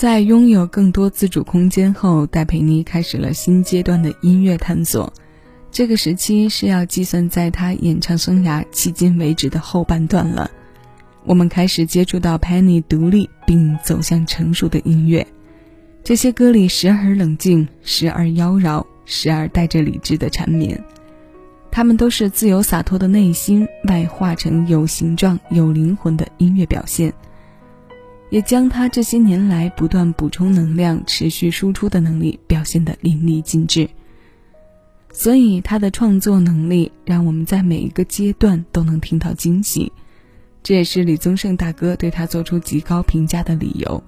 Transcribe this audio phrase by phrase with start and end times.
[0.00, 5.12] 在拥有更多自主空间后，戴佩妮开始了新阶段的音乐探索。
[5.70, 10.50] 这个时期是要计算在她演唱生涯迄今为止的后半段了。
[11.26, 15.26] 我们开始接触到 Penny 独立并走向成熟的音乐。
[16.02, 20.82] 这些歌里时而冷静，时而妖娆，时而带着理智的缠绵。
[21.70, 27.12] 他们都是自由洒脱的内心外化成有形状、有灵魂的音乐表现。
[28.30, 33.88] 也将他这些年来不断补充能量、持续输出的能力表现得淋漓尽致。
[35.12, 39.92] 所以他的创作能力让我们在每一个阶段都能听到惊喜，
[40.62, 44.02] 这也是李宗盛大哥对他做出极高评价的理由。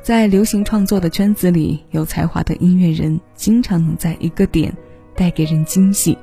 [0.00, 4.72] 在流行创作的圈子里，有才华的音乐人经常能在一个点
[5.16, 6.16] 带给人惊喜，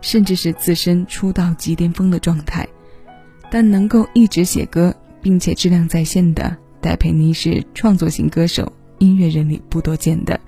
[0.00, 2.66] 甚至是自身出道即巅峰的状态。
[3.50, 6.56] 但能够一直写歌并且质量在线的。
[6.82, 10.38] 戴佩妮是创作型歌手，音乐人里不多见的。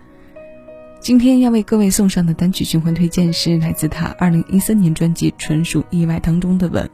[1.01, 6.91] 今天要为各位送上的单曲循环推荐是来自他2013年专辑《纯属意外》当中的吻。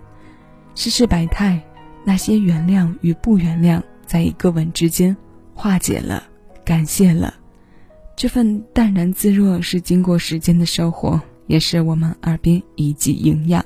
[0.74, 1.58] 世事百态，
[2.04, 5.16] 那些原谅与不原谅，在一个吻之间
[5.54, 6.22] 化解了，
[6.62, 7.34] 感谢了。
[8.14, 13.64] 这份淡然自若是经过时间的收获，也是我们耳边一剂营养。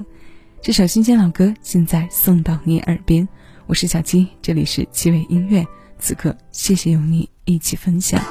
[0.63, 3.27] 这首新鲜老歌现在送到你耳边。
[3.67, 5.67] 我是小鸡，这里是七味音乐。
[5.99, 8.23] 此刻，谢谢有你一起分享。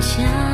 [0.00, 0.47] 想